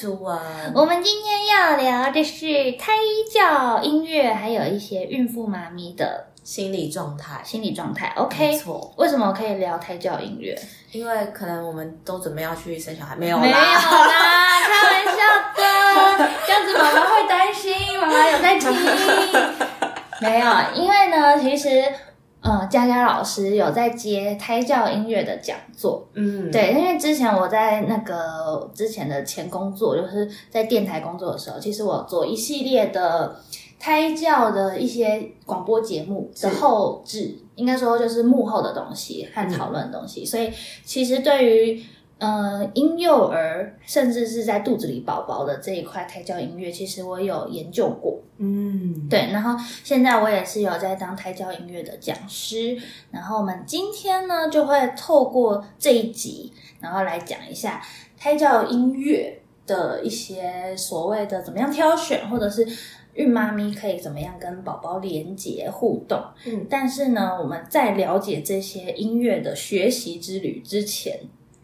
[0.00, 2.92] 佳，我们今天要聊的是胎
[3.30, 8.12] 教音乐，还有一些孕妇妈咪的心理状态，心理状态。
[8.16, 8.92] OK，没错。
[8.96, 10.58] 为什么可以聊胎教音乐？
[10.92, 13.60] 因为可能我们都准备要去生小孩，没有没有啦，
[14.64, 15.12] 开玩笑
[15.54, 18.72] 的，这样子妈妈会担心，妈妈有在听。
[20.22, 21.84] 没有，因为呢，其实。
[22.42, 33.36] 嗯，佳佳老师有在接胎教音乐的讲座，嗯，对，因为之前我在那个之前的前工作，就是在电台工作的时候，其实我做一系列的
[33.78, 40.50] 胎教的一些广播节目的后置，应该说就是幕后的东西和讨论的东西，所以
[40.84, 41.82] 其实对于。
[42.20, 48.20] 呃，婴幼儿甚至是在肚子里宝宝的这一块胎教音乐，其实我有研究过。
[48.36, 49.30] 嗯，对。
[49.32, 52.76] 然后现在我也是有在当胎教音乐的讲师。
[53.10, 57.82] 然后我们今天呢，就会透过这一集，然后来讲一下
[58.18, 62.66] 胎教音乐的一些所谓的怎么样挑选，或者是
[63.14, 66.22] 孕妈咪可以怎么样跟宝宝连接互动。
[66.44, 71.18] 嗯，但是呢，我们在了解这些音乐的学习之旅之前。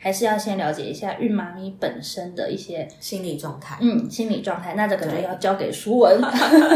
[0.06, 3.76] 还是要先了解一下孕妈咪本身的一些心理状态。
[3.80, 6.22] 嗯，心理状态，那这个就要交给舒文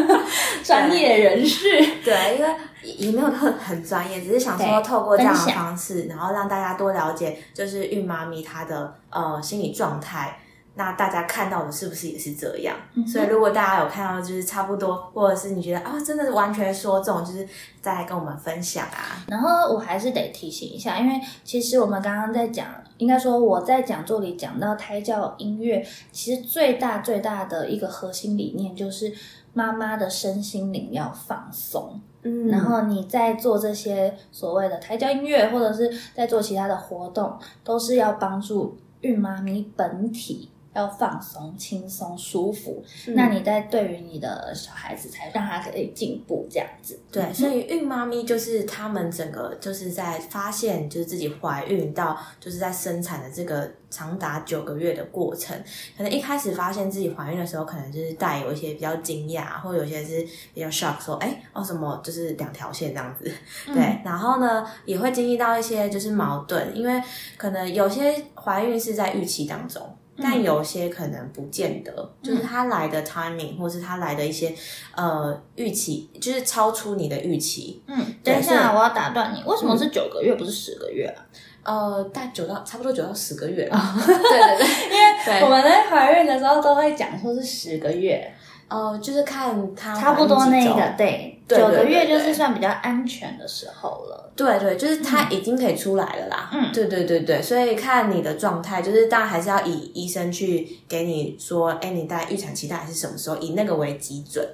[0.65, 1.69] 专业人士。
[2.05, 10.37] 对，因为也没有很很专业，只是想说透过这样的方式，然后让大家多了解，就是孕妈咪她的呃心理状态。
[10.75, 12.75] 那大家看到的是不是也是这样？
[13.07, 17.47] 所以如果大家有看到，就是差不多，或者是你觉得啊，真的是完全说中，就是
[17.81, 19.23] 再来跟我们分享啊。
[19.29, 21.15] 然后我还是得提醒一下，因为
[21.45, 22.67] 其实我们刚刚在讲，
[23.01, 29.13] 应该说我在讲座里讲到胎教音乐，其实最大最大的一个核心理念就是
[29.55, 32.01] 妈妈的身心灵要放松。
[32.23, 37.35] 嗯，然后你在做这些所谓的胎教音乐，或者是在做其他的活动，
[37.65, 40.51] 都是要帮助孕妈咪本体。
[40.73, 46.99] 要放松、轻松、舒服，那你在对于你的小孩子才让他可以进步这样子。
[47.11, 55.61] 对，所以孕妈咪就是他们整个就是在发现就是自己怀孕到就是在生产的这个长达九个月的过程，
[55.97, 63.29] 可能一开始发现自己怀孕的时候，可能就是带有一些比较惊讶，或有些是比较 shock，说哎哦什么就是两条线这样子。
[63.67, 67.03] 对，然后呢也会经历到一些就是矛盾，因为
[67.37, 69.83] 可能有些怀孕是在预期当中。
[70.23, 74.55] 但有些可能不见得，就是他来的 timing，或是他来的一些
[74.97, 77.83] 呃预期，就是超出你的预期。
[77.87, 81.23] 嗯，等一下，我要打断你，为什么是九个月，不是十个月啊？
[81.63, 83.77] 呃，大九到差不多九到十个月了。
[84.07, 84.67] 对对
[85.25, 88.33] 对，因为我们在怀孕的时候都会讲说是十个月。
[88.69, 94.33] 哦，就是看他差不多那个，对，九个月就是算比较安全的时候了。
[94.37, 96.51] 对对，就是他已经可以出来了啦。
[96.53, 104.47] 嗯，对对对对，所以看你的状态，就是当然还是要以医生去给你说，哎，你大概预产期大概是什么时候，以那个为基准。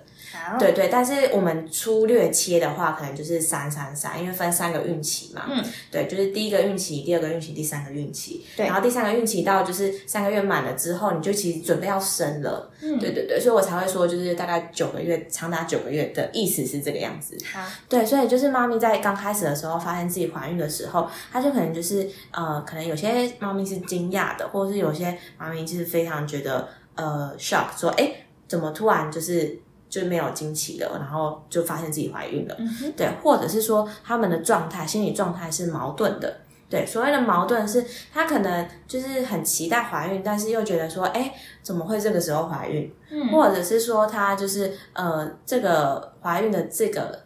[0.59, 5.45] 对对，但是我们粗略切的话，可能就是三三三，因为分三个孕期嘛。
[5.49, 8.45] 嗯，对，就是第一个孕期、第二个孕期、第三个孕期。
[8.57, 12.71] 对，然后第三个孕期到就是三个月满了之后，你就其实准备要生了。
[12.81, 17.37] 嗯，对对对，所以我才会说，就是大概九个月，长达九个月的意思是这个样子。
[17.53, 28.13] 好，对，所以就是妈咪在刚开始的时候发现自己怀孕的时候，她就可能就是呃，可能有些妈咪是惊讶的，或者是有些妈咪就是非常觉得呃 shock，说哎，
[28.47, 29.61] 怎么突然就是。
[29.89, 32.57] 就没有惊奇了，然后就发现自己怀孕了，
[32.97, 36.37] 对，或者是说他们的状态、心理状态是矛盾的，
[36.69, 41.33] 对，所谓的矛盾是，他可能就是很期待怀孕，但是又觉得说，哎，
[41.63, 42.93] 怎么会这个时候怀孕？
[43.31, 47.23] 或者是说他就是呃，这个怀孕的这个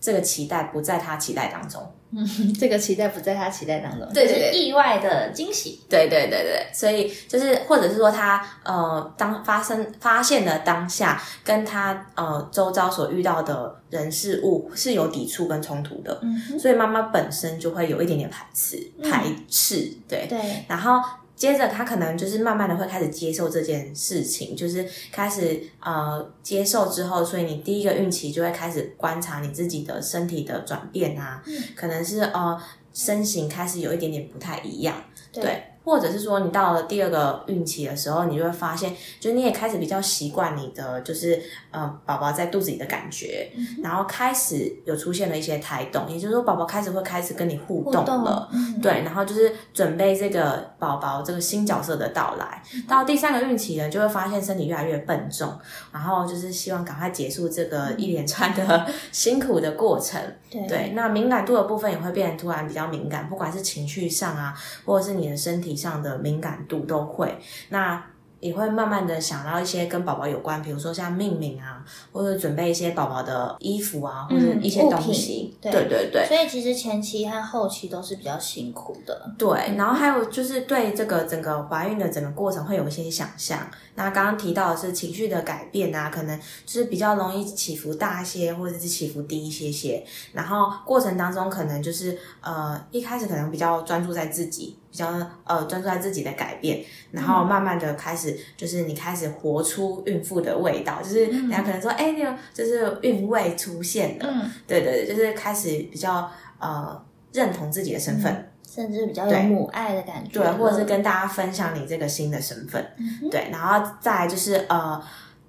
[0.00, 1.82] 这个期待不在他期待当中。
[2.12, 2.26] 嗯，
[2.58, 6.42] 这个期待不在他期待当中，对对对，意外的惊喜，对对对。
[6.42, 20.26] 对，所以就是或者是说他呃，当发生发现的当下，跟他呃周遭所遇到的人事物是有抵触跟冲突的，嗯，所以妈妈本身就会有一点点排斥排斥，对。
[20.28, 21.00] 对，然后。
[21.36, 31.42] 接着，他可能就是慢慢的会开始接受这件事情，就是开始呃接受之后，所以你第一个孕期就会开始观察你自己的身体的转变啊，
[31.76, 32.58] 可能是呃
[32.94, 34.96] 身形开始有一点点不太一样，
[35.32, 35.62] 对。
[35.86, 41.40] 或者是说，你到了第二个孕期的时候，你就会发现，就你也开始比较习惯你的，就是
[41.70, 43.48] 呃，宝宝在肚子里的感觉，
[43.84, 48.50] 然后开始有出现了一些胎动，也就是说，宝宝开始会开始跟你互动了，
[48.82, 52.60] 对，然后就是准备这个宝宝这个新角色的到来。
[52.88, 55.56] 到第三个孕期呢，就会发现身体越来越笨重，
[55.92, 60.20] 然后就是希望赶快结束这个一连串的 辛苦的过程。
[60.50, 64.52] 对，那敏感度的部分也会变得突然比较敏感，不管是情绪上啊，
[64.84, 65.75] 或者是你的身体。
[65.76, 67.38] 体上的敏感度都会。
[67.68, 68.02] 那
[68.38, 71.82] 也会慢慢的想到一些跟宝宝有关，比如说像命名啊，
[72.12, 75.56] 或者准备一些宝宝的衣服啊，或者一些东西。
[75.58, 76.26] 对对对。
[76.26, 79.34] 所以其实前期和后期都是比较辛苦的。
[79.38, 83.58] 对，然后还有就是对这个整个怀孕的整个过程会有一些想象。
[83.94, 90.04] 那刚刚提到的是情绪的改变啊，可能就是比较容易起伏大一些，或者是起伏低一些些。
[90.34, 94.76] 然后过程当中可能就是呃一开始可能比较专注在自己。
[94.96, 95.12] 比较
[95.44, 106.98] 呃专注在自己的改变，然后慢慢的开始就是你开始活出孕妇的味道，就是人家可能说哎，你有就是孕味出现了，对对对，就是开始比较呃
[107.34, 112.82] 认同自己的身份，甚至比较有母爱的感觉，对，或者是跟大家分享你这个新的身份，
[113.30, 114.98] 对，然后再就是呃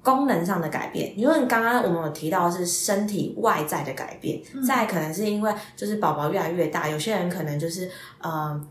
[0.03, 7.89] 功能上的改变，因为刚刚我们有提到是身体外在的改变，再可能是因为就是宝宝越来越大，有些人可能就是
[8.19, 8.61] 呃。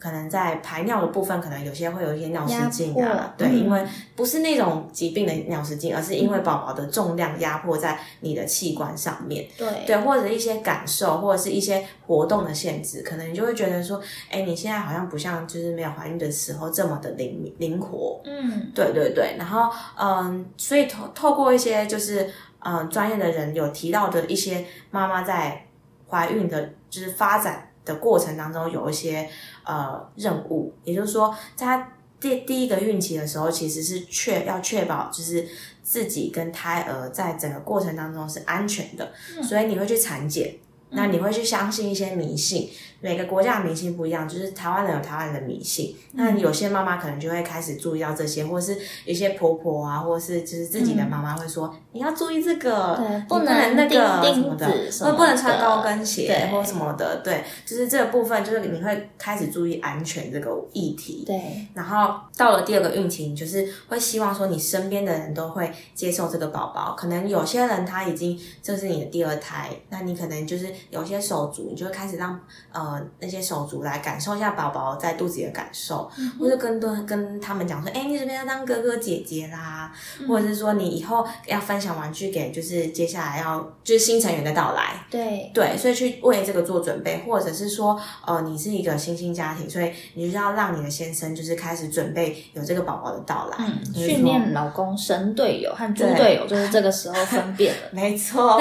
[0.00, 3.86] 可能在排尿的部分，可能有些会有一些尿失禁啊，对，因为
[4.16, 14.00] 不是那种疾病的尿失禁，而是因为宝宝的重量压迫在你的器官上面，对，对，或者一些感受，或者是一些活动的限制，可能你就会觉得说，
[14.30, 22.26] 哎，你现在好像不像就是没有怀孕的时候这么的灵灵活，嗯，对对对，然后嗯，所以透透过一些就是
[22.60, 25.66] 嗯专业的人有提到的一些妈妈在
[26.08, 27.66] 怀孕的就是发展。
[27.84, 29.28] 的过程当中有一些
[29.64, 31.86] 呃任务，也就是说，在
[32.20, 35.46] 第第一个孕期的时候，其实是确要确保就是
[35.82, 39.12] 自己跟胎儿在整个过程当中是安全的，
[39.42, 40.54] 所以你会去产检，
[40.90, 42.68] 那你会去相信一些迷信。
[43.00, 45.96] 每个国家的迷信不一样，就是台湾人有台湾人的迷信。
[46.12, 54.66] 那有些妈妈可能就会开始注意到这些，或者是有些婆婆啊，或者是就是自己的妈妈会说，你要注意这个，不能那个什么的，
[55.00, 57.22] 或不能穿高跟鞋或什么的。
[57.24, 61.24] 对，就是这个部分，就是你会开始注意安全这个议题。
[61.26, 66.94] 对，然后到了第二个孕期，你就是会希望说你身边的人都会接受这个宝宝。
[66.98, 72.38] 可能有些人他已经这是你的第二胎，那你可能就是有些手足，你就会开始让
[72.72, 72.89] 呃。
[73.18, 79.92] 那些手足来感受一下宝宝在肚子里的感受，或者跟多跟他们讲说，哎，你这边要当哥哥姐姐啦，
[80.26, 85.50] 或者是说你以后要分享玩具给，就是接下来要就是新成员的到来，对。
[85.52, 98.60] 对，所以去为这个做准备，或者是说，呃，你是一个新兴家庭，所以你就要让你的先生就是开始准备有这个宝宝的到来，训练老公神队友和猪队友，就是这个时候分辨了， 没错，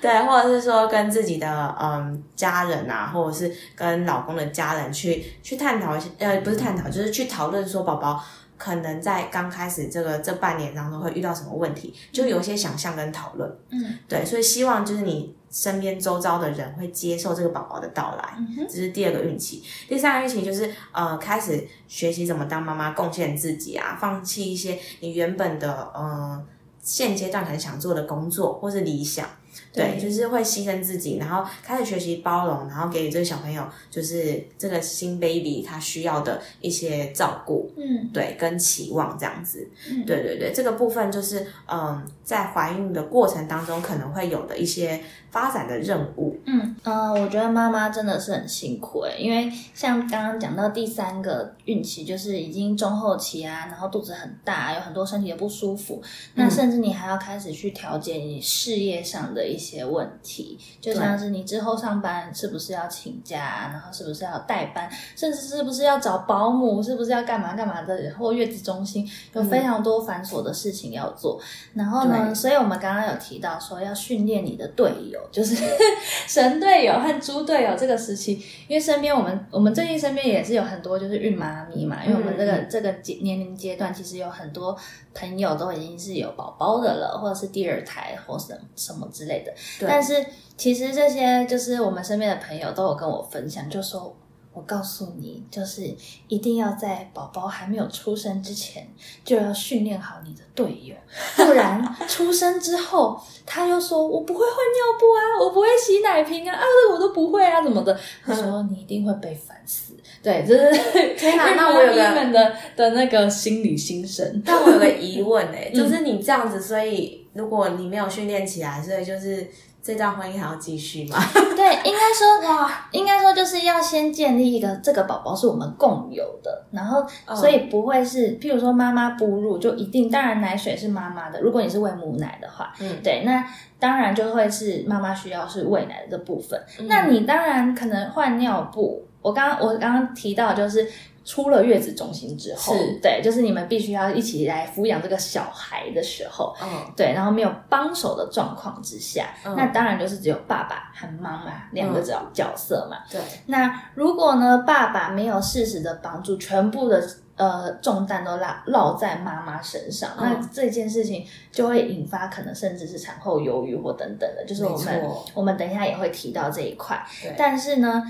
[0.00, 3.54] 对，或者是说跟自己的嗯家人啊，或者是。
[3.74, 8.22] 跟老公的家人去去探讨一下，呃，不是探讨，就是去讨论说宝宝
[8.58, 13.58] 可能在刚开始这个这半年当中会遇到什么问题，就有一些想象跟讨论。
[13.70, 18.38] 嗯，对，所以希望就是你身边周遭的人会接受这个宝宝的到来。
[18.68, 26.40] 这是第二个运气，第三个运气就是呃开始学习怎么当妈妈，贡献自己啊，放弃一些你原本的呃
[26.80, 29.28] 现阶段可能想做的工作或是理想。
[29.72, 45.00] 对，就是会牺牲自己，然后开始学习包容，然后给予这个小朋友，就是这个新 baby 他需要的一些照顾，嗯，对，跟期望这样子，嗯，对对对，这个部分就是嗯，在怀孕的过程当中可能会有的一些
[45.30, 56.02] 发展的任务，嗯嗯，我觉得妈妈真的是很辛苦诶，因为像刚刚讲到第三个孕期，就是已经中后期啊，然后肚子很大，有很多身体的不舒服，
[56.34, 59.41] 那甚至你还要开始去调节你事业上的。
[59.42, 71.40] 的一些问题，就像是你之后上班是不是要请假，然后是不是要代班，甚至是不是要找保姆，是不是要干嘛干嘛的，或月子中心有非常多繁琐的事情要做。
[71.74, 75.56] 然后呢，所以我们刚刚有提到说要训练你的队友，就是
[76.28, 78.34] 神队友和猪队友这个时期，
[78.68, 84.78] 因为身边我们我们最近身边也是有很多就是孕妈咪嘛，因为我们这个这个阶年龄阶段其实有很多
[85.14, 89.31] 朋友都已经是有宝宝的了，或者是第二胎或什什么之类。
[89.32, 90.24] 类的，但是
[90.56, 94.14] 其实这些就是我们身边的朋友都有跟我分享，就说
[94.52, 95.82] 我告诉你，就是
[96.28, 98.86] 一定要在宝宝还没有出生之前
[99.24, 100.94] 就要训练好你的队友，
[101.42, 107.98] 不然出生之后他又说我不会换尿布啊，我不会洗奶瓶啊，啊，这我都不会啊，怎么的？
[108.24, 109.94] 他说你一定会被烦死。
[110.22, 110.70] 对，就是
[111.16, 111.54] 天哪！
[111.54, 114.40] 那我有个们的的那个心理心声。
[114.44, 117.21] 但我有个疑问哎， 就是你这样子，所以。
[117.32, 119.48] 如果你没有训练起来，所以就是
[119.82, 121.16] 这段婚姻还要继续吗？
[121.56, 133.44] 对，应该说哇，应该说就是要先建立一个这个宝宝是我们共有的，然后所以不会是，譬如说妈妈哺乳就一定，当然奶水是妈妈的，如果你是喂母奶的话，嗯，对，那
[133.78, 136.60] 当然就会是妈妈需要是喂奶的部分。
[136.88, 140.86] 那你当然可能换尿布，我刚刚我刚刚提到就是。
[141.24, 152.98] 出了月子中心之后是，对，就是你们必须要一起来抚养这个小孩的时候，嗯对，然后没有帮手的状况之下，嗯那当然就是只有爸爸和妈妈两个角角色嘛。
[153.10, 157.00] 对，那如果呢，爸爸没有适时的帮助，全部的
[157.36, 167.00] 呃重担都落落在妈妈身上，嗯那这件事情就会引发可能甚至是产后忧郁或等等的，就是我没们我们等一下也会提到这一块。
[167.38, 168.02] 但是呢。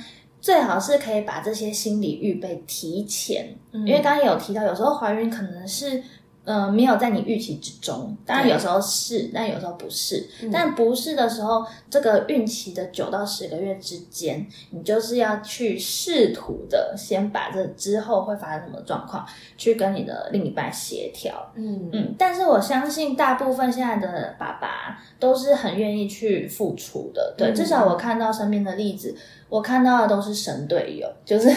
[0.43, 3.87] 最好是可以把这些心理预备提前，嗯。
[3.87, 6.03] 因为刚刚也有提到，有时候怀孕可能是
[6.45, 10.29] 呃没有在你预期之中，当然有时候是，但有时候不是。
[10.43, 10.51] 嗯。
[10.53, 19.25] 但不是的时候，这个孕期的九到十个月之间，你就是要去试图的先把这之后会发生什么状况，
[19.57, 21.53] 去跟你的另一半协调。
[21.55, 21.89] 嗯。
[21.93, 27.55] 嗯，但是我相信大部分现在的爸爸都是很愿意去付出的，对，嗯。
[27.55, 29.17] 至少我看到身边的例子，
[29.53, 31.51] 我看到的都是神队友，就是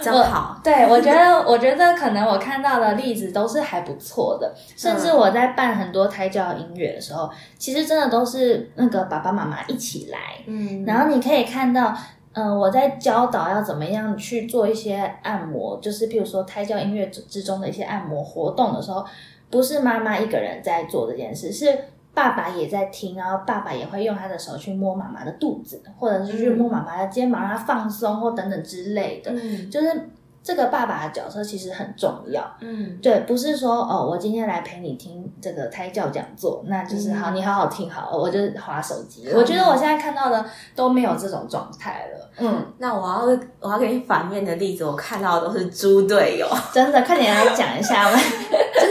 [0.00, 7.28] 真我好对，我觉得，我觉得可能我看到的例子都是还不错的，甚至我在办很多胎教音乐的时候，
[7.58, 10.84] 其实真的都是那个爸爸妈妈一起来，嗯。
[10.84, 11.92] 然后你可以看到，
[12.34, 19.04] 嗯、我在教导要怎么样去做一些按摩，就是譬如说胎教音乐之之中的一些按摩活动的时候，
[19.50, 21.66] 不是妈妈一个人在做这件事，是
[22.12, 30.10] 爸爸也在听，然后爸爸也会用他的手去摸妈妈的肚子，或者是去摸妈妈的肩膀，让她放松或等等之类的，嗯就是
[30.42, 32.42] 这个爸爸的角色其实很重要。
[32.60, 39.28] 嗯对，不是说哦，我今天来陪你听这个胎教讲座，那就是嗯好，你好好听好，我就划手机。
[39.34, 42.30] 我觉得我现在看到的都没有这种状态了。
[42.38, 46.48] 嗯，那我要我要给你反面的例子，我看到的都是猪队友。
[46.72, 48.10] 真的，快点来讲一下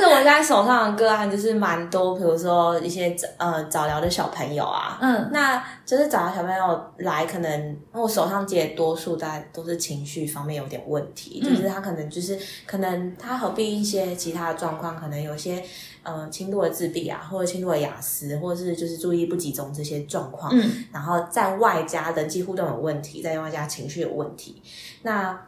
[0.09, 5.29] 我现在手上的个案，就是蛮多，比如说一些呃早疗的小朋友啊，嗯。
[5.31, 11.55] 那就是早疗小朋友来，可能我手上接的多数大概都是情绪方面有点问题，嗯。
[11.55, 15.63] 就是他可能就是可能他合并一些其他的状况，可能有些
[16.03, 20.85] 呃轻度的自闭啊，或者轻度的雅思，或者是就是注意力不集中这些状况，嗯。
[20.91, 24.61] 然后在外加人际互动有问题，在外加情绪有问题。
[25.03, 25.39] 那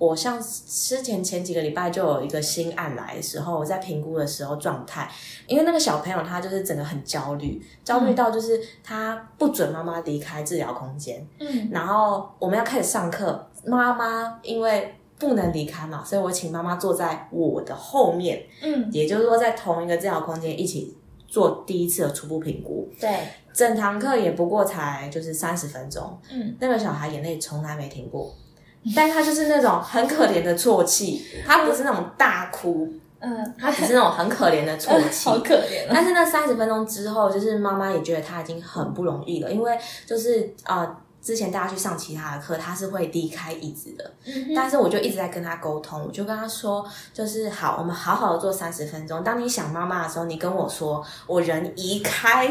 [0.00, 5.06] 我像之前前几个礼拜就有一个新案来的时候，我在评估的时候状态，
[5.46, 11.68] 因为那个小朋友他就是整个很焦虑，焦虑到就是他不准妈妈离开治疗空间，嗯。
[11.70, 20.96] 然后我们要开始上课，妈妈因为不能离开嘛，所以我请妈妈坐在我的后面，嗯，也就是说在同一个治疗空间一起
[21.28, 22.88] 做第一次的初步评估。
[22.98, 23.18] 对，
[23.52, 26.56] 整堂课也不过才就是三十分钟，嗯。
[26.58, 28.34] 那个小孩眼泪从来没停过，
[28.96, 35.28] 但他就是那种很可怜的啜泣，他不是那种大哭，嗯，他只是那种很可怜的啜泣。
[35.30, 35.90] 好可怜啊。
[35.92, 46.82] 但是那三十分钟之后，就是妈妈也觉得他已经很不容易了，因为就是呃，之前大家去上其他的课，他是会离开椅子的，嗯但是我就一直在跟他沟通，我就跟他说，
[47.12, 49.22] 就是好，我们好好的做三十分钟。
[49.22, 52.50] 当你想妈妈的时候，你跟我说，我人移开，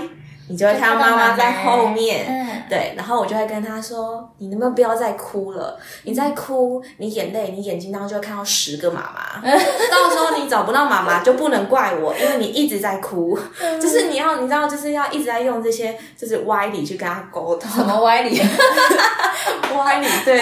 [0.50, 2.25] 你就会看到妈妈在后面。
[2.27, 5.75] 嗯对，然后我就会跟他说：“你能不能不要再哭了？
[6.03, 9.41] 你再哭，你眼泪，你眼睛当中就会看到十个妈妈。
[9.41, 13.36] 到时候你找不到妈妈，就不能怪我，因为你一直在哭。
[13.82, 17.72] 就是你要，你知道，就是要一直在用这些就是歪理去跟他沟通。
[17.72, 18.39] 什么歪理？
[19.75, 20.08] 歪理？
[20.24, 20.39] 对。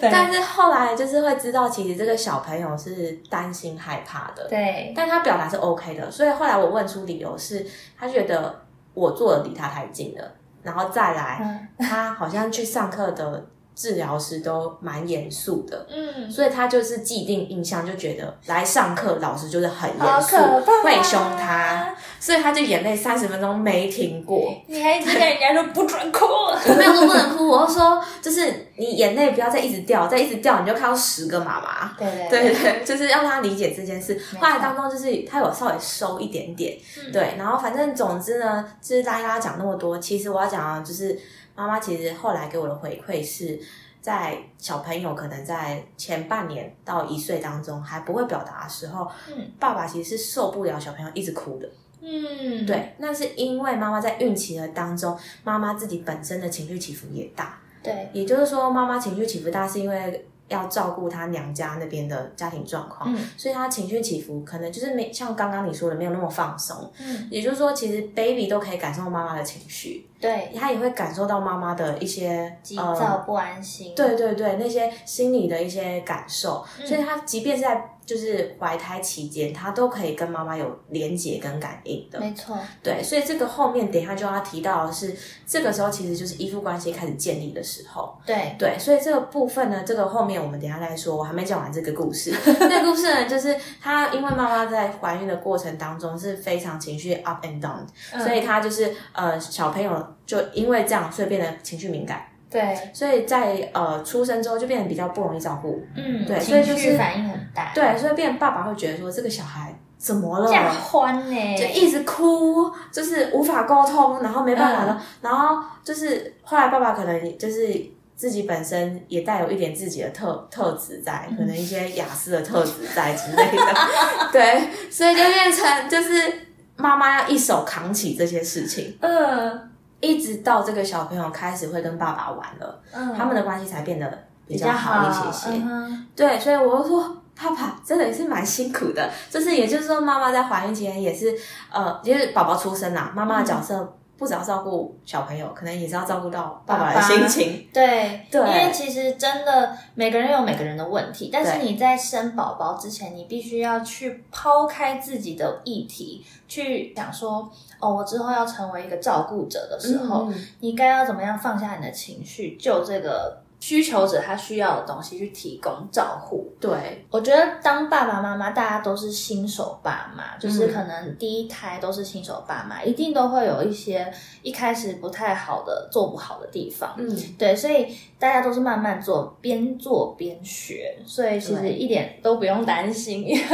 [0.00, 4.46] 对但是后来就是会知道，其实这个小朋友是担心害怕的。
[4.48, 7.66] 对，但他表达是 OK 的，所以后来我问出理由是，
[7.98, 8.62] 他觉得
[8.96, 11.38] 我坐的离他太近了，然后再来，
[11.78, 11.86] 嗯。
[11.86, 20.36] 他好像去上课的治疗师都蛮严肃的，嗯，所以他就是既定印象就觉得来上课老师就是很好严肃
[20.82, 24.50] 会凶他，所以他就眼泪三十分钟没停过。
[24.66, 26.24] 你还一直跟人家说不准哭。
[26.24, 31.92] 我没有说不能哭，我是说就是你眼泪不要再一直掉，再一直掉你就看到十个妈妈。
[31.98, 34.14] 对对对对，就是让他理解这件事。
[34.14, 41.18] 错后来当中就是他有稍微收一点点，嗯对，然后反正总之呢，就是大家讲那么多，其实我要讲的就是
[41.56, 43.58] 妈妈其实后来给我的回馈是。
[43.98, 51.68] 在小朋友可能在前半年到一岁当中还不会表达的时候，嗯爸爸其实是受不了小朋友一直哭的。
[52.00, 66.90] 嗯，对，那是因为妈妈在孕期的当中，妈妈自己本身的情绪起伏也大，对，也就是说，妈妈情绪起伏大是因为要照顾她娘家那边的家庭状况，嗯所以她情绪起伏可能就是没像刚刚你说的没有那么放松。
[67.00, 73.94] 嗯也就是说，其实 baby 都可以感受妈妈的情绪，对，他也会感受到妈妈的一些急呃躁不安心。
[73.94, 82.20] 对对对，那些心理的一些感受，嗯所以他即便是在就是怀胎期间，他都可以跟妈妈有连结跟感应的。
[82.20, 88.16] 没错，对，所以这个后面等一下就要提到的是，这个时候其实就是依附关系开始建立的时候。
[88.24, 91.16] 对，对，所以这个部分呢，这个后面我们等一下再说。
[91.16, 92.32] 我还没讲完这个故事。
[92.44, 97.84] 这个故事呢，就是她因为妈妈在怀孕的过程当中是非常情绪 up and down，、
[98.22, 105.84] 所以她就是呃小朋友就因为这样，所以变得情绪敏感，对，所以在呃出生之后就变得比较不容易照顾。
[105.96, 110.50] 嗯，对所以就是反应很大，，对，所以变成爸爸会觉得说这个小孩怎么了？
[110.50, 117.84] 架欢呢，就一直哭，就是无法沟通，然后没办法了，然后就是后来爸爸可能就是
[118.14, 123.74] 自己本身也带有一点自己的特特质在，可能一些雅思的特质在之类的，
[124.32, 126.32] 对，所以就变成就是
[126.76, 134.06] 妈妈要一手扛起这些事情，嗯一直到这个小朋友开始会跟爸爸玩了，嗯，他们的关系才变得
[134.46, 135.50] 比比较好一些些。
[135.64, 139.10] 嗯对，所以我就说，爸爸真的也是蛮辛苦的。
[139.30, 141.34] 就是也就是说，妈妈在怀孕期间也是，
[141.70, 147.68] 呃，就是宝宝出生啦，妈妈的角色不只要照顾小朋友，可能也是要照顾到爸爸的心情。
[147.72, 148.40] 对，对。
[148.40, 160.34] 因为其实真的每个人有每个人的问题，但是你在生宝宝之前，你必须要去抛开自己的议题，去想说，哦，我之后要成为一个照顾者的时候，嗯。
[160.60, 166.52] 你该要怎么样放下你的情绪，就这个需求者他需要的东西去提供照护。
[166.60, 176.94] 对，我觉得当爸爸妈妈，大家都是新手爸妈，就是嗯可能第一胎都是新手爸妈，一定都会有一些一开始不太好的、做不好的地方。
[176.98, 183.44] 嗯，对，所以大家都是慢慢做，边做边学，所以其实一点都不用担心，因为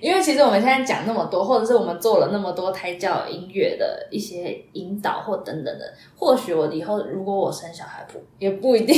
[0.00, 8.96] 因为其实我们现在讲那么多，或者是我们做了那么多胎教音乐的一些引导或等等的，或许我以后如果我生小孩不也不一定。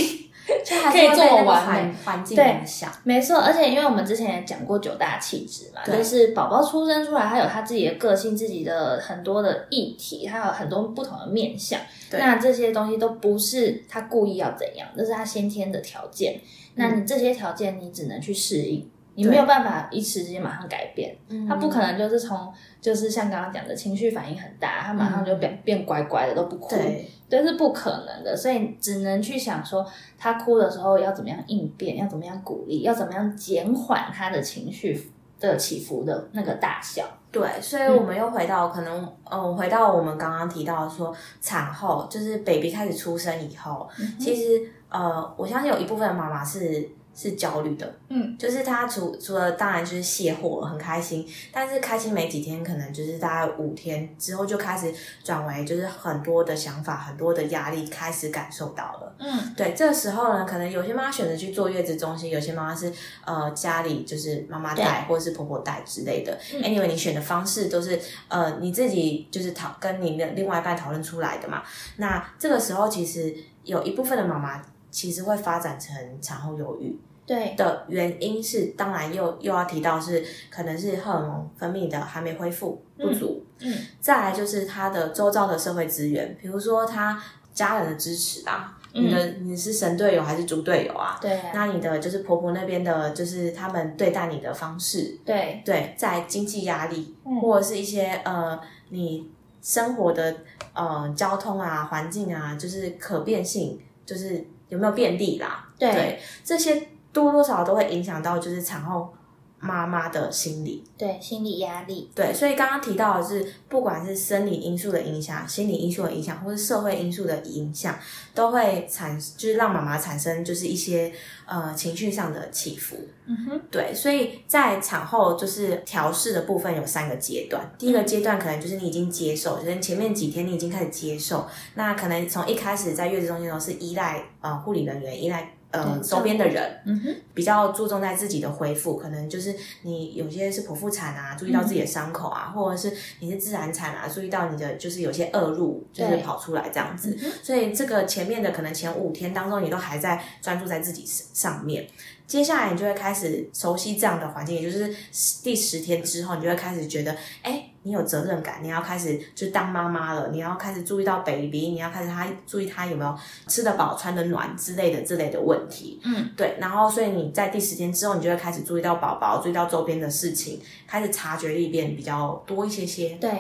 [0.64, 2.90] 就还可以这么是会被那个完美环境对影响。
[3.04, 11.78] 没错，而且因为我们之前也讲过九大气质嘛，就是宝宝出生出来，他有他自己的个性、自己的很多的议题，还有很多不同的面相。
[12.12, 16.40] 那这些东西都不是他故意要怎样，那是他先天的条件。
[16.76, 21.16] 那你这些条件，你只能去适应，你对没有办法一时之间马上改变。
[21.28, 26.76] 嗯他不可能就是从就是像刚刚讲的情绪反应很大，他马上就变、变乖乖的都不哭。
[26.76, 29.84] 对，这是不可能的，所以只能去想说，
[30.16, 37.04] 他哭的时候要怎么样应变，要怎么样鼓励，要怎么样减缓他的情绪的起伏的那个大小。
[37.32, 43.86] 对，所以我们又回到可能，嗯，回到我们刚刚提到的说，产后就是 baby 开始出生以后，
[44.18, 46.88] 其实呃，我相信有一部分的妈妈是
[47.20, 59.16] 是焦虑的，嗯，就是他除除了当然就是卸货很开心，但是开心没几天，可能就是大概五天之后就开始转为就是很多的想法、很多的压力开始感受到了。
[59.18, 62.92] 嗯，对，这个时候呢，可能有些妈妈选择去坐月子中心，有些妈妈是
[63.24, 66.38] 呃家里就是妈妈带或者是婆婆带之类的。
[66.54, 71.64] 嗯 anyway，你选的方式都是呃你自己就是讨跟你的另外一半讨论出来的嘛。
[71.96, 76.98] 那这个时候其实有一部分的妈妈其实会发展成产后忧郁
[77.28, 88.74] 对，的原因是，当然又又要提到是可能是荷尔蒙分泌的还没恢复不足，嗯，再来就是他的周遭的社会资源，比如说他家人的支持啊。
[88.94, 91.18] 你的你是神队友还是猪队友啊？
[91.20, 97.38] 对啊，那你的就是婆婆那边的，就是他们对待你的方式，对，对，在经济压力、嗯。
[97.38, 100.34] 或者是一些呃你生活的
[100.72, 105.68] 呃交通啊、环境啊，就是可变性，就是有没有便利啦？
[105.78, 109.12] 对这些多多少少都会影响到就是产后
[109.60, 110.84] 妈妈的心理。
[110.96, 117.98] 对，心理压力，对，所以刚刚提到的是，不管是生理因素的影响、心理因素的影响，或是社会因素的影响，
[118.34, 121.12] 都会产，就是让妈妈产生就是一些
[121.44, 122.96] 呃情绪上的起伏。
[123.26, 127.68] 嗯哼，对，所以在产后就是调试的部分有三个阶段。
[127.76, 147.30] 第一个阶段可能就是你已经接受，就是前面几天你已经开始接受，那可能从一开始在月子中心的时候是依赖呃护理人员，依赖呃对周边的人，嗯哼，比较注重在自己的恢复，可能就是你有些是剖腹产啊，注意到自己的伤口啊，或者是你是自然产啊，注意到你的就是有些恶露就是跑出来这样子嗯。
[147.42, 151.86] 所以这个前面的可能前五天当中，你都还在专注在自己上面。
[152.26, 154.94] 接下来你就会开始熟悉这样的环境，也就是
[155.42, 165.98] 第十天之后，你就会开始觉得，哎，你有责任感，你要开始就当妈妈了，你要开始注意到 baby，你要开始他注意他有没有吃得饱、穿得暖之类的之类的问题。
[166.04, 173.16] 嗯，对，然后所以你在第十天之后，你就会开始注意到宝宝，注意到周边的事情，开始察觉力变比较多一些些。
[173.18, 173.30] 对，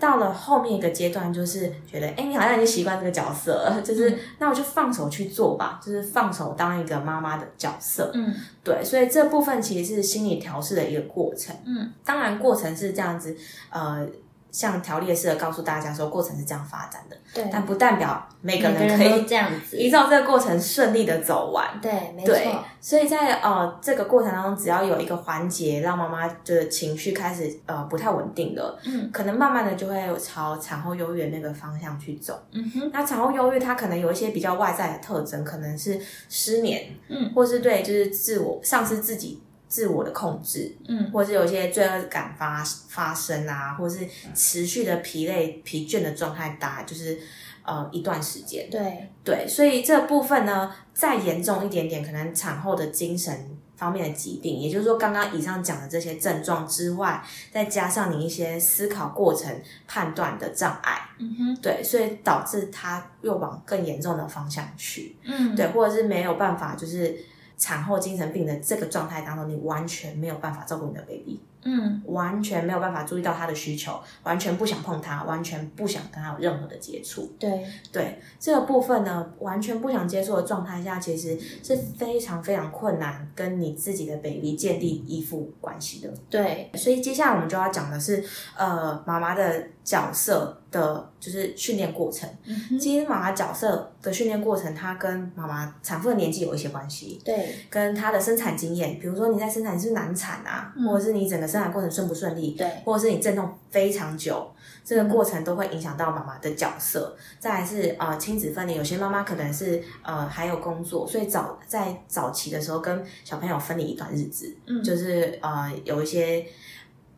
[0.00, 8.10] 到了后面一个阶段，就是觉得，哎，你好像已经习惯这个角色了，就是那我就放手去做吧，就是放手当一个妈妈的角色。
[8.14, 8.34] 嗯
[8.64, 11.54] 对，所以这部分其实是心理调试的一个过程。
[11.66, 13.36] 嗯，当然过程是这样子，
[13.70, 14.06] 呃，
[14.50, 21.78] 像条列式的告诉大家说，过程是这样发展的，对，但不代表每个人可以这样子，依照这个过程顺利的走完。
[21.80, 32.40] 对，没对错，，所以在呃这个过程当中，只要有一个环节让妈妈的情绪开始呃不太稳定了，嗯可能慢慢的就会朝产后忧郁的那个方向去走。
[32.52, 41.10] 嗯哼，那产后忧郁它可能有一些比较外在的特征，可能是失眠，嗯，或是对就是自我丧失自己自我的控制，嗯。
[41.10, 47.18] 或是有一些罪恶感发发生啊，或是持续的疲累疲倦的状态大，就是
[47.64, 48.68] 呃一段时间。
[48.68, 59.50] 对，对，所以这部分呢，再严重一点点，可能产后的精神方面的疾病，也就是说，刚刚以上讲的这些症状之外，再加上你一些思考过程、
[59.86, 67.16] 判断的障碍，嗯哼，对，所以导致他又往更严重的方向去，嗯，对，或者是没有办法，就是
[67.60, 71.40] 产后精神病的这个状态当中，你完全没有办法照顾你的 baby。
[71.62, 77.30] 嗯完全没有办法注意到他的需求，完全不想碰他，完全不想跟他有任何的接触。
[77.38, 86.10] 对，对这个部分呢，完全不想接触的状态下，其实是非常非常困难跟你自己的 baby 建立依附关系的。
[86.30, 88.24] 对，所以接下来我们就要讲的是，
[88.56, 92.28] 呃，妈妈的角色的，就是训练过程。
[92.44, 97.20] 嗯哼，其实妈妈角色的训练过程，它跟妈妈产妇的年纪有一些关系。
[97.24, 104.50] 对，跟她的生产经验，比如说你在生产是难产啊，嗯或者是你整个生产过程顺不顺利，对，或者是你阵痛非常久，
[104.84, 107.16] 这个过程都会影响到妈妈的角色。
[107.38, 116.44] 再来是呃亲子分离，有些妈妈可能是呃还有工作，所以早在早期的时候跟小朋友分离一段日子，嗯，就是呃有一些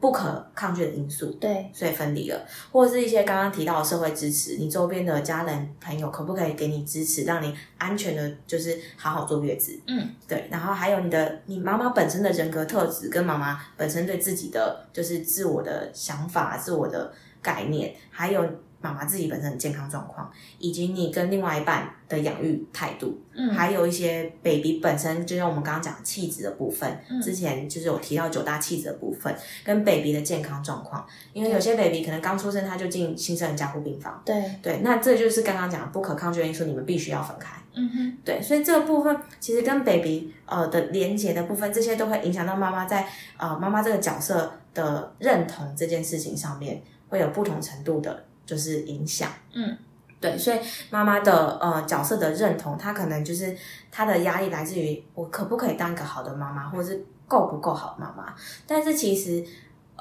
[0.03, 1.31] 不可抗拒的因素。
[1.41, 9.79] 对，所以分离了，或者是一些刚刚提到的社会支持，你周边的家人朋友可不可以给你支持，让你安全的，就是好好坐月子？
[9.87, 10.49] 嗯，对。
[10.51, 18.45] 然后还有你的你妈妈本身的人格特质，跟妈妈本身对自己的就是自我的想法、自我的概念，还有
[18.83, 27.23] 妈妈自己本身的健康状况，以及你跟另外一半的养育态度，嗯，还有一些 baby 本身，就像我们刚刚讲的气质的部分，嗯。
[27.23, 37.57] 之前就是有提到九大气质的部分，跟 baby 的健康状况，因为有些 baby 可能刚出生他就进新生儿加护病房，对，对，那这就是刚刚讲的不可抗拒的因素，你们必须要分开。
[37.75, 49.31] 嗯哼，对，所以这个部分其实跟 baby 呃的连接的部分，这些都会影响到妈妈在呃妈妈这个角色的认同这件事情上面，会有不同程度的，就是影响。
[49.53, 49.77] 嗯，
[50.21, 50.59] 对，所以
[50.91, 53.57] 妈妈的呃角色的认同，她可能就是
[53.91, 58.35] 她的压力来自于我可不可以当一个好的妈妈，或者是够不够好的妈妈。
[58.67, 59.45] 但是其实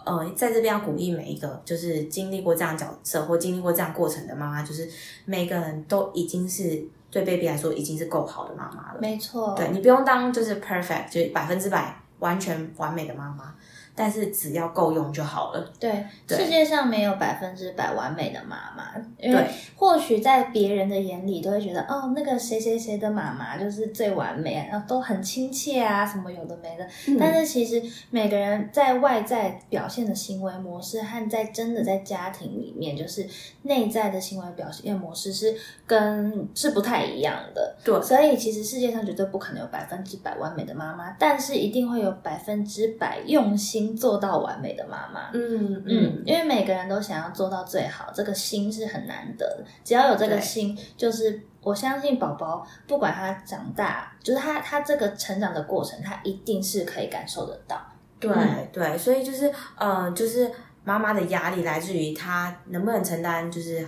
[0.04, 4.90] 呃，在这边要鼓励每一个就是经历过这样角色或经历过这样过程的妈妈，就是
[5.26, 9.00] 每个人都已经是对 baby 来说已经是够好的妈妈了。
[9.00, 13.54] 没错，对你不用当就是 perfect，就是百分之百完全完美的妈妈，
[14.02, 15.72] 但是只要够用就好了。
[15.80, 26.88] 对，对世界上没有百分之百完美的妈妈，因为对或许在别人的眼里都会觉得，哦，那个谁谁谁的妈妈就是最完美，然后都很亲切啊，什么有的没的。
[27.10, 33.24] 嗯但是其实每个人在外在表现的行为模式和在真的在家庭里面，就是
[33.62, 37.78] 内在的行为表现模式是跟是不太一样的。
[37.84, 45.30] 对所以其实世界上绝对不可能有百分之百完美的妈妈，但是一定会有百分之百用心做到完美的妈妈。
[45.34, 49.66] 嗯嗯，因为每个人都想要做到最好，这个心是很难得的。
[49.84, 57.80] 只要有这个心，就是我相信宝宝不管他长大，就是他他这个成长的过程，他一定是可以感受得到。
[58.20, 60.52] 对、嗯对，所以就是呃，就是
[60.84, 63.88] 妈妈的压力来自于她能不能承担，就是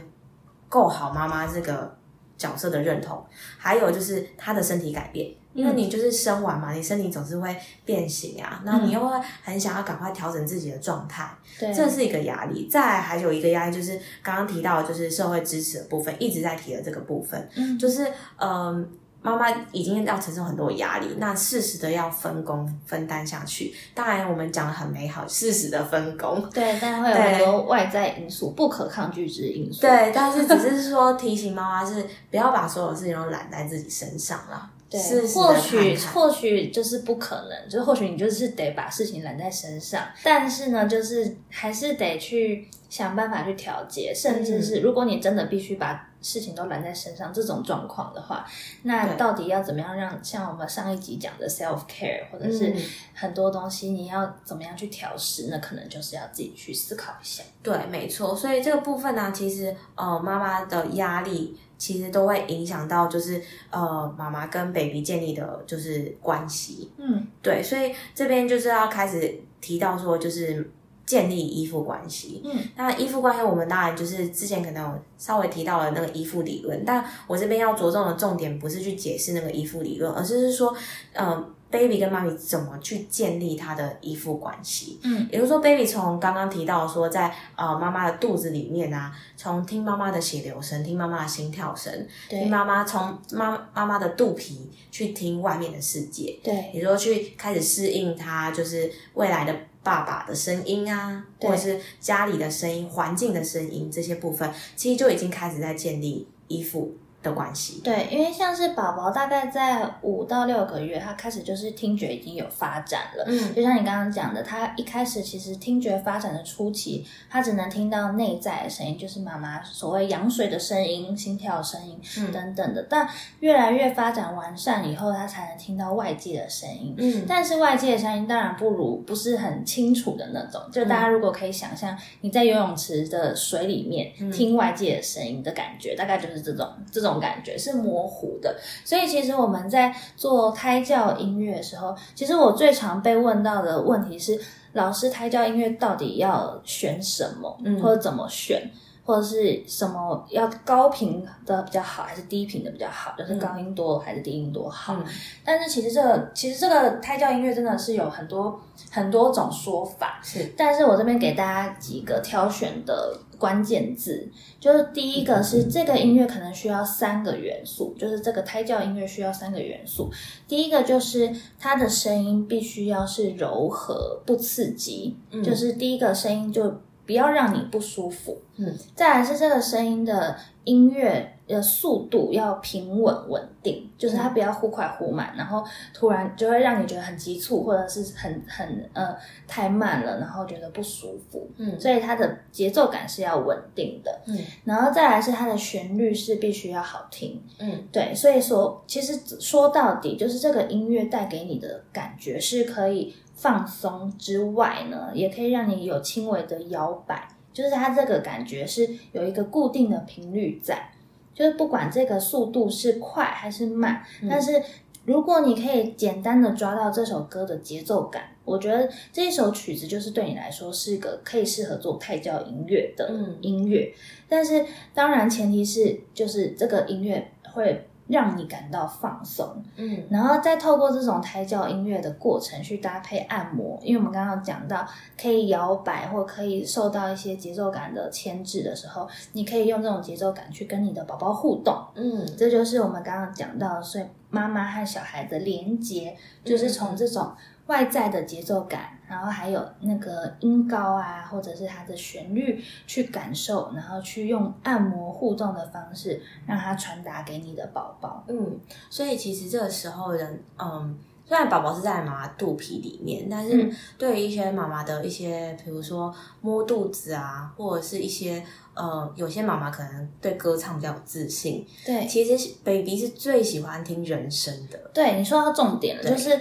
[0.67, 1.95] 够好妈妈这个
[2.35, 3.23] 角色的认同，
[3.57, 5.31] 还有就是她的身体改变。
[5.53, 12.67] 因为你就是生完嘛，你身体总是会变形啊，那你又会很想要赶快调整自己的状态，对，这是一个压力。
[12.69, 18.89] 再来还有一个压力，就是刚刚提到的就是社会支持的部分，一直在提的这个部分，嗯，就是嗯，
[19.21, 23.73] 妈妈已经要承受很多压力，那适时的要分工分担下去。
[23.93, 26.43] 当然，我们讲的很美好，适时的分工。
[26.49, 29.81] 对，但会有很多外在因素、不可抗拒之因素。
[29.81, 34.69] 对，但是只是说提醒妈妈是不要把所有事情都揽在自己身上啦。
[34.93, 48.43] 对，或许或许就是不可能，就是或许你就是得把事情揽在身上，但是呢，就是还是得去想办法去调节，甚至是如果你真的必须把事情都揽在身上，这种状况的话，
[48.83, 52.73] 那到底要怎么样让像我们上一集讲的 self care，或者是
[53.13, 57.43] 很多东西你要怎么样去调试，那可能就是要自己去思考一下。
[57.61, 58.35] 对，没错。
[58.35, 66.89] 所以这个部分呢，其实呃，妈妈的压力其实都会影响到，就是呃，妈妈跟 baby 建立的就是关系。
[66.97, 67.61] 嗯，对。
[67.61, 70.71] 所以这边就是要开始提到说，就是
[71.05, 72.41] 建立依附关系。
[72.43, 80.75] 嗯，那依附关系，我们当然就是之前可能有稍微提到了那个依附理论，但我这边要着重的重点不是去解释那个依附理论，而是是说，
[81.13, 81.53] 嗯。
[81.73, 84.99] baby 跟妈咪怎么去建立他的依附关系？
[85.01, 91.91] 嗯，也就是说，baby 从刚刚提到说，在呃妈妈的肚子里面啊，从听妈妈的血流声，听妈妈的心跳声，
[92.29, 106.97] 听妈妈从妈妈妈的肚皮去听外面的世界，对，也说去开始适应他就是未来的爸爸的声音啊，或者是家里的声音、环境的声音这些部分，其实就已经开始在建立依附。
[107.23, 113.23] 的关系，对，因为像是宝宝大概在五到六个月，他开始就是听觉已经有发展了。
[113.25, 121.97] 嗯，就像你刚刚讲的，他一开始其实听觉发展的初期，他只能听到内在的声音，就是妈妈所谓羊水的声音、心跳声音
[122.33, 122.85] 等等的。
[122.89, 123.07] 但
[123.39, 126.93] 越来越发展完善以后，他才能听到外界的声音。
[126.97, 130.61] 嗯，但是外界的声音当然不如不是很清楚的那种。
[130.73, 137.12] 就大家如果可以想象你在游泳池的水里面听外界的声音的感觉，大概就是这种这种。
[137.19, 144.39] 感觉是模糊的，所以其实我们在做胎教音乐的时候，其实我最常被问到的问题是：
[144.73, 148.69] 老师，胎教音乐到底要选什么，或者怎么选？
[149.05, 153.13] 或者是什么要高频的比较好，还是低频的比较好？
[153.17, 154.97] 就是高音多还是低音多好？
[155.43, 160.21] 但是其实这个其实这个胎教音乐真的是有很多很多种说法。
[160.23, 170.09] 是，但是我这边给大家几个挑选的关键字，就是第一个是这个音乐可能需要三个元素，就是这个胎教音乐需要三个元素。
[170.47, 176.79] 第一个就是它的声音必须要是柔和不刺激，就是第一个声音就。
[177.05, 178.41] 不要让你不舒服。
[178.57, 189.15] 嗯，再来是这个声音的音乐的速度要平稳稳定，就是它不要忽快忽慢，然后突然就会让你觉得很急促，或者是很很呃
[189.47, 191.49] 太慢了，然后觉得不舒服。
[191.57, 194.21] 嗯，所以它的节奏感是要稳定的。
[194.27, 197.41] 嗯，然后再来是它的旋律是必须要好听。
[197.57, 203.15] 嗯，对，所以说其实说到底就是这个音乐带给你的感觉是可以。
[203.33, 210.91] 放松之外呢，也可以让你有轻微的摇摆，就是它这个感觉是有一个固定的频率在，
[211.33, 214.61] 就是不管这个速度是快还是慢，但是
[215.05, 223.93] 如果你可以简单的抓到这首歌的节奏感，我觉得这一首曲子就是对你来说是一个可以适合做胎教音乐的音乐，
[224.29, 227.87] 但是当然前提是就是这个音乐会。
[228.07, 234.87] 让你感到放松，嗯，然后再透过这种胎教音乐的过程去搭配按摩，因为我们刚刚讲到
[235.19, 247.31] 可以摇摆或可以受到一些节奏感的牵制的时候，你可以用这种节奏感去跟你的宝宝互动，嗯，这就是我们刚刚讲到，所以妈妈和小孩的连接就是从这种。
[247.67, 248.81] 外在的节奏感，
[249.13, 258.23] 然后还有那个音高啊，或者是它的旋律去感受，然后去用按摩互动的方式，让它传达给你的宝宝。
[258.27, 260.97] 嗯，所以其实这个时候人，嗯，
[261.27, 271.63] 虽然宝宝是在妈妈肚皮里面，但是对于一些妈妈的一些，比如说摸肚子啊，或者是一些呃，有些妈妈可能对歌唱比较有自信。
[271.85, 274.79] 对，其实 baby 是最喜欢听人声的。
[274.91, 276.39] 对，你说到重点了，就是。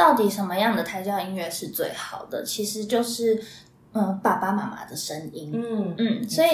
[0.00, 2.42] 到底什么样的胎教音乐是最好的？
[2.42, 3.38] 其实就是，
[3.92, 5.52] 嗯，爸爸妈妈的声音。
[5.54, 6.48] 嗯嗯，所以，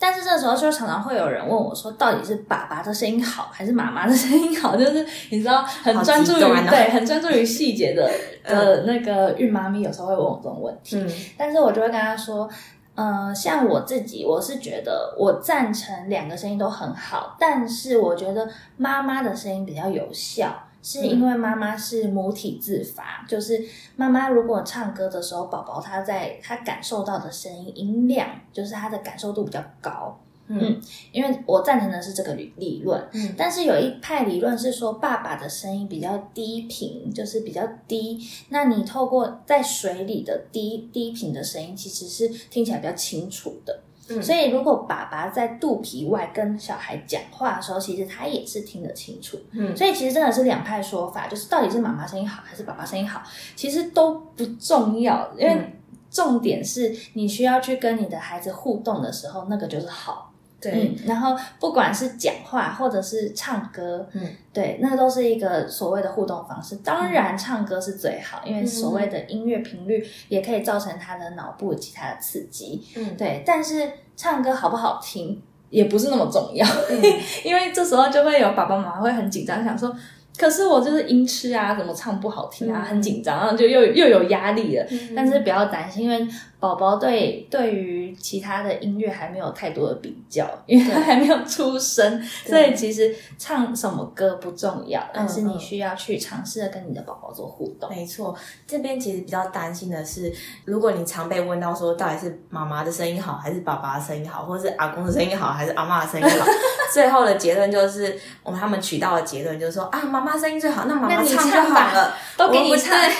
[0.00, 4.74] 但是这时候就常常会有人问我说，到底是爸爸的声音好，还是妈妈的声音好？
[4.76, 8.10] 就是你知道，很专注于对，很专注于细节的
[8.42, 10.96] 的那个孕妈咪，有时候会问我这种问题。
[10.96, 11.08] 嗯，
[11.38, 12.50] 但是我就会跟他说，
[12.96, 20.64] 嗯，像我自己，我是觉得我赞成两个声音都很好，但是我觉得妈妈的声音比较有效。
[20.82, 23.64] 是因为妈妈是母体自发，就是
[23.96, 30.18] 妈妈如果唱歌的时候，宝宝他在他感受到的声音音量，就是他的感受度比较高。
[30.50, 30.80] 嗯，
[31.12, 32.98] 因为我赞成的是这个理理论。
[33.12, 38.18] 嗯，但是有一派理论是说，爸爸的声音比较低频，就是比较低。
[38.48, 43.78] 那你透过在水里的低低频的声音，其实是听起来比较清楚的。
[44.22, 49.38] 所以，如果爸爸在肚皮外跟小孩讲话的时候，其实他也是听得清楚。
[49.52, 53.22] 嗯，所以其实真的是两派说法，就是到底是妈妈声音好还是爸爸声音好，
[53.54, 55.74] 其实都不重要，因为
[56.10, 60.32] 重点是你需要去跟你的孩子互动的时候，那个就是好。
[60.60, 66.76] 对，嗯，然后不管是讲话或者是唱歌，嗯，对，那都是一个所谓的互动方式。
[66.76, 72.82] 当然，唱歌是最好，因为所谓的音乐频率也可以造成他的脑部其他的刺激。
[72.96, 75.40] 嗯，对，但是唱歌好不好听
[75.70, 77.02] 也不是那么重要，嗯
[77.44, 79.94] 因为这时候就会有爸爸妈妈会很紧张，想说。
[80.36, 84.86] 可是我就是音痴啊，怎么唱不好听啊，嗯很紧张，然后就又又有压力了。
[84.88, 86.24] 嗯但是不要担心，因为
[86.60, 97.88] 宝宝对对于其他的音乐还没有太多的比较，因为他还没有出生，所以其实唱什么歌不重要，但是你需要去尝试的跟你的宝宝做互动。
[97.90, 98.34] 没错，
[98.66, 100.32] 这边其实比较担心的是，
[100.64, 106.46] 如果你常被问到说到底是妈妈的声音好，还是爸爸的声音好，或者是阿公的声音好，还是阿妈的声音好，
[106.92, 113.14] 最后的结论就是，我们他们取到的结论就是说啊，妈妈声音最好，那妈妈唱就好了，都给你唱对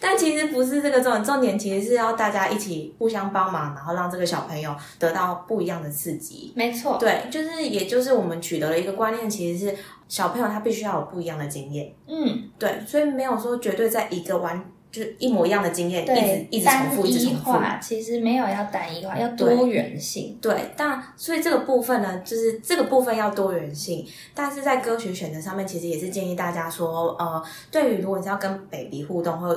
[0.00, 6.52] 但其实不是这个重点，重点其实是要大家一起互相帮忙，然后让这个小朋友得到不一样的刺激。
[6.54, 9.76] 没错，对，就是也就是我们取得了一个观念，其实是
[10.08, 11.92] 小朋友他必须要有不一样的经验。
[12.06, 17.58] 嗯，对，所以没有说绝对在一个完就是一模一样的经验，一直，一直重复，单一一直重复。
[17.80, 20.38] 其实没有要单一化，要多元性。
[20.40, 29.52] 对，但所以这个部分呢，就是这个部分要多元性，但是在歌曲选择上面，其实也是建议大家说，呃，对于如果你是要跟 baby 互动或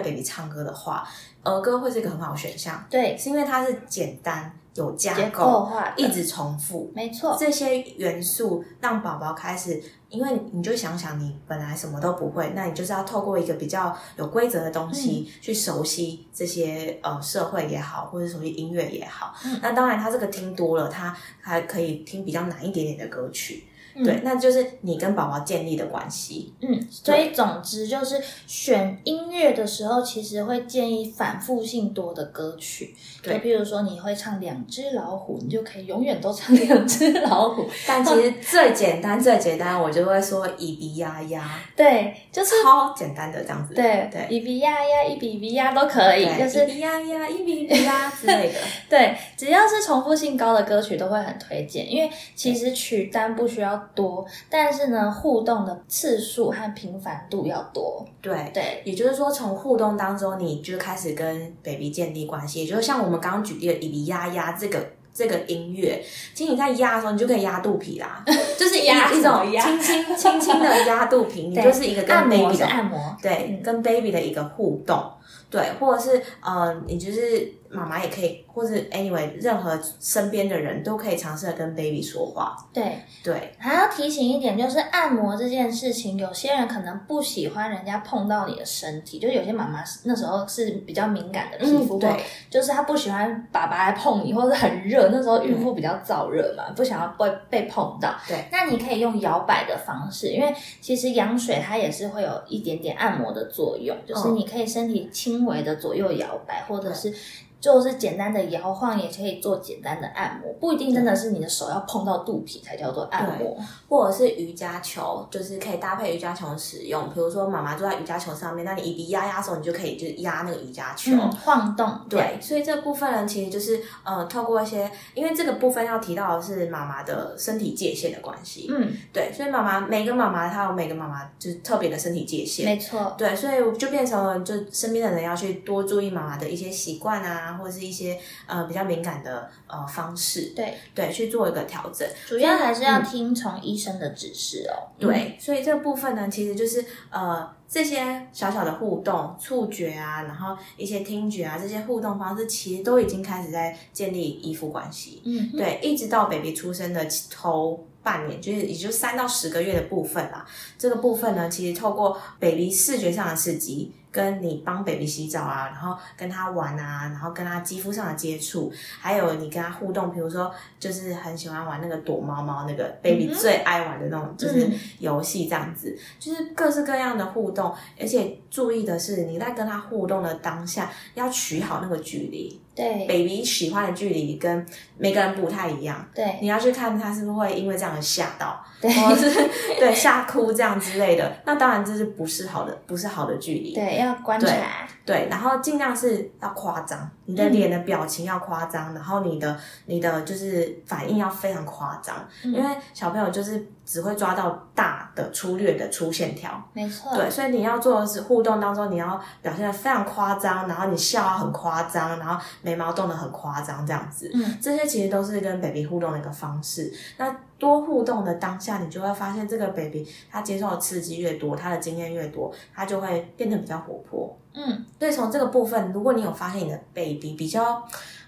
[0.00, 1.06] 对 baby 唱歌的话，
[1.42, 19.34] 儿歌会是一个很好的选项，对，是因为它是简单有架结构一直重复，没错，这些元素让宝宝开始，因为你就想想，你本来什么都不会，那你就是要透过一个比较有规则的东西、去熟悉这些呃社会也好，或者熟悉音乐也好。
[19.44, 23.64] 嗯那当然，他这个听多了，他还可以听比较难一点点的歌曲。
[23.94, 26.52] 嗯对，那就是你跟宝宝建立的关系。
[26.60, 32.94] 嗯，所以总之就是选音乐的时候，其实会建议反复性多的歌曲。
[33.22, 37.68] 就对譬如说，你会唱两只老虎，你就可以永远都唱两只老虎。
[37.86, 43.74] 但其实最简单、最简单，我就会说咿比呀呀，对，就是超简单的这样子。
[43.74, 48.58] 对对咿比呀呀，一比比呀都可以，就是咿比呀呀，一比比呀之类的。
[48.88, 58.04] 对，只要是重复性高的歌曲都会很推荐，因为其实曲单不需要多，但是呢，互动的次数和频繁度要多。
[58.20, 62.60] 对，对，也就是说，从互动当中，你就开始跟 baby 建立关系。
[62.60, 64.78] 也就是像我们刚刚举例的“咿咿呀呀”这个
[65.14, 66.02] 这个音乐，
[66.34, 68.24] 其实你在压的时候，你就可以压肚皮啦，
[68.58, 75.02] 就是一压一种轻轻轻轻的压肚皮， 你就是一个跟按摩 baby 是的按摩，对，嗯跟 baby 的一个互动，
[75.50, 82.98] 对，或者是呃，你就是妈妈也可以，或是 anyway，任何身边的人都可以尝试的跟 baby 说话，对。
[83.24, 98.12] 对，还要提醒一点，就是按摩这件事情，有些人可能不喜欢人家碰到你的身体，就有些妈妈那时候是比较敏感的皮肤，或嗯对，就是她不喜欢爸爸来碰你，或者很热，那时候孕妇比较燥热嘛，不想要被被碰到。
[98.26, 107.14] 对，那你可以用摇摆的方式，因为其实羊水它也是会有一点点按摩的作用，就是嗯你可以身体轻微的左右摇摆，或者是。
[107.62, 113.56] 就是简单的摇晃，也可以做简单的按摩，不一定真的是你的手要碰到肚皮才叫做按摩。
[113.88, 117.08] 或者是瑜伽球，就是可以搭配瑜伽球使用。
[117.10, 121.12] 比如说妈妈坐在瑜伽球上面，那你一鼻压压手，你就可以就是压那个瑜伽球。
[121.12, 128.66] 嗯，晃动，对，所以这部分呢，其实就是呃，透过一些，因为这个部分要提到的是妈妈的身体界限的关系。
[128.70, 132.64] 嗯，对，所以妈妈每个妈妈她有每个妈妈就是特别的身体界限。
[132.64, 142.08] 没错，对，所以就变成了，就身边的人要去多注意妈妈的一些习惯啊，或者是一些呃比较敏感的呃方式，对，对，去做一个调整。
[142.26, 144.90] 主要还是要听从医生的指示哦。
[144.98, 155.22] 对，所以这个部分呢，其实就是呃这些小小的互动、触觉啊，然后一些听觉啊，这些互动方式，其实都已经开始在建立依附关系。
[155.24, 160.44] 嗯，嗯，对，一直到 baby 出生的头半年，就是也就三到十个月的部分啦。
[160.78, 174.78] 这个部分呢，其实透过 baby 视觉上的刺激，跟你帮 baby 洗澡啊，然后跟他玩啊，然后跟他肌肤上的接触，还有你跟他互动，比如说就是很喜欢玩那个躲猫猫，那个 baby 最爱玩的那种就是嗯。
[174.98, 186.08] 游戏这样子，就是各式各样的互动，而且注意的是你在跟他互动的当下要取好那个距离对，baby 喜欢的距离跟每个人不太一样。
[186.14, 191.36] 对你要去看他是不是会因为这样而吓到，对或者是对吓哭这样之类的。
[191.44, 193.74] 那当然这是不是好的，不是好的距离。
[193.74, 194.88] 对，要观察。
[195.04, 206.62] 对，然后尽量是要夸张，你的脸的表情要夸张，然后你的你的就是反应要非常夸张，因为小朋友就是只会抓到大的粗略的粗线条。
[206.72, 214.30] 没错，对，所以你要做的是互动当中，你要表现的非常夸张，然后你笑要很夸张，然后眉毛动的很夸张，这样子。
[214.32, 216.92] 嗯，这些其实都是跟 baby 互动的一个方式。
[217.18, 224.36] 那多互动的当下，你就会发现这个 baby 他接受的刺激越多，他的经验越多，他就会变得比较活泼。
[224.52, 227.74] 嗯，所以从这个部分，如果你有发现你的 baby 比较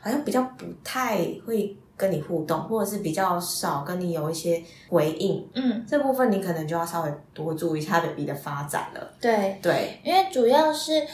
[0.00, 9.14] 好像比较不太会跟你互动，或者是比较少跟你有一些回应，嗯，这部分你可能就要稍微多注意一下 baby 的发展了。
[9.20, 11.04] 对，对，因为主要是，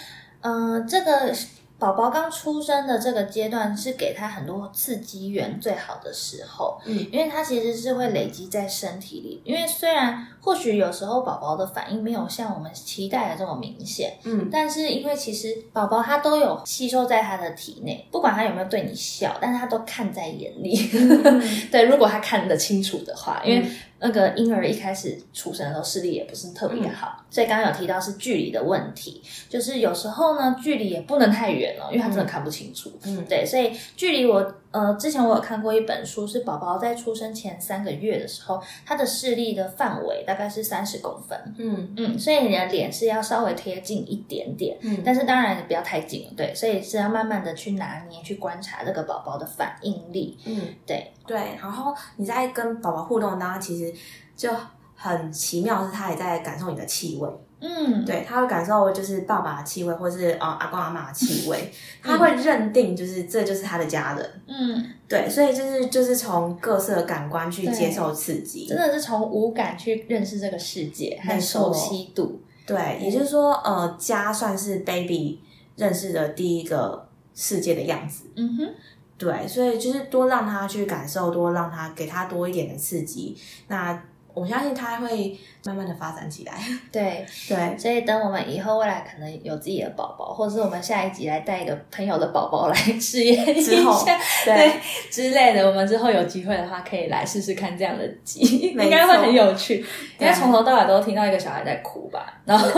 [0.42, 1.34] 嗯、这个
[1.80, 9.42] 宝宝刚出生的这个阶段是给他很多刺激源最好的时候，嗯因为他其实是会累积在身体里。
[9.44, 20.76] 因为虽然或许有时候宝宝的反应没有像我们期待的这么明显，嗯但是因为其实宝宝他都有吸收在他的体内，不管他有没有对你笑，但是他都看在眼里。
[21.72, 23.66] 对，如果他看得清楚的话，因为
[24.00, 32.90] 那个婴儿一开始出生的时候视力也不是特别好，所以刚刚有提到是距离的问题，就是有时候呢距离也不能太远了，因为他真的看不清楚。
[33.04, 41.38] 嗯对，所以距离我呃之前我有看过一本书，是宝宝在出生前三个月的时候，他的视力的范围大概是三十公分。
[41.58, 51.56] 嗯嗯，所以你的脸是要稍微贴近一点点，嗯但是当然不要太近了，对，所以是要慢慢的去拿捏、去观察这个宝宝的反应力，嗯，对，对。
[51.60, 53.94] 然后你在跟宝宝互动当中，其实
[54.34, 54.50] 就
[54.96, 57.28] 很奇妙，是他也在感受你的气味。
[57.60, 61.70] 嗯，对，他会感受就是爸爸的气味，或是呃阿公阿妈的气味，
[62.02, 64.42] 他会认定就是这就是他的家人。
[64.48, 68.76] 嗯，对，所以就是就是从各色感官去接受刺激真。
[68.78, 75.42] 的是从五感去认识这个世界和没错熟悉度，对，也就是说，呃，家算是 baby
[75.76, 78.24] 认识的第一个世界的样子。
[78.36, 78.74] 嗯哼，
[79.20, 83.36] 对，所以就是多让他去感受，多让他给他多一点的刺激。
[83.68, 84.02] 那
[84.32, 86.54] 我相信他会慢慢的发展起来。
[86.90, 94.72] 对，对，所以等我们以后未来可能有自己的宝宝，或者是我们下一集来带一个朋友的宝宝来 试验一下，对对
[95.10, 99.78] 之类的，我们之后有机会的话，可以来试试看这样的集，没应该会很有趣。
[99.78, 99.84] 因
[100.20, 102.68] 对为从头到尾都听到一个小孩在哭吧，然后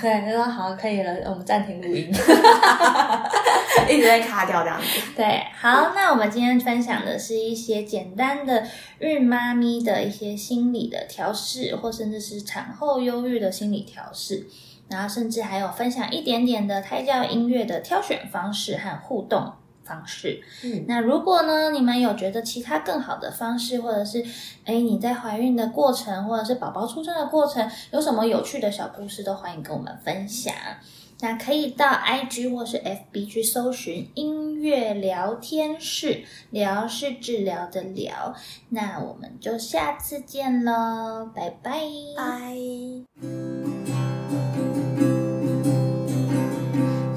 [0.00, 2.10] 对，就说好可以了，我们暂停录音。
[3.90, 4.86] 一直在卡掉这样子。
[5.16, 8.66] 对，好，那我们今天分享的是一些简单的
[8.98, 14.46] 孕妈咪的一些心理的调试，或甚至是产后忧郁的心理调试，
[14.88, 19.52] 然后甚至还有分享一点点的胎教音乐的挑选方式和互动。
[19.84, 24.24] 方式，嗯那如果呢，你们有觉得其他更好的方式，或者是
[24.64, 30.54] 哎你在怀孕的过程，或者是宝宝出生的过程，有什么有趣的小故事，都欢迎跟我们分享。
[31.22, 38.34] 那可以到 IG 或是 FB 去搜寻音乐聊天室，聊是治疗的聊。
[38.70, 41.80] 那我们就下次见喽，拜拜。
[42.16, 42.56] 拜。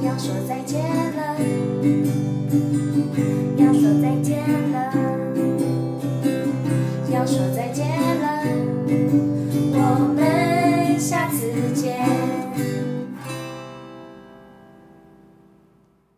[0.02, 0.80] 要说再见
[1.16, 2.35] 了。